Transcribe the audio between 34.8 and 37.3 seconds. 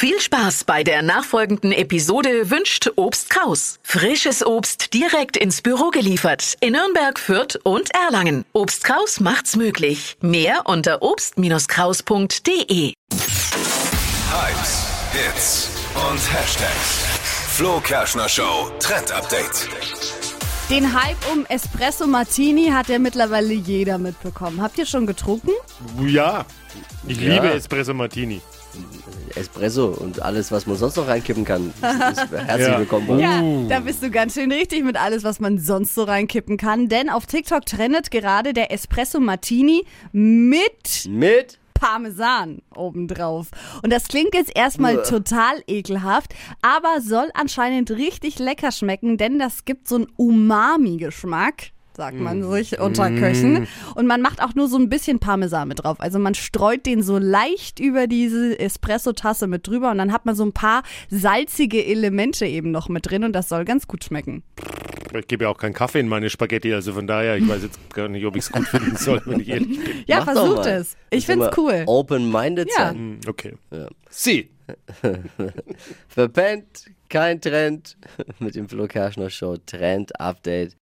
mit alles, was man sonst so reinkippen kann. Denn auf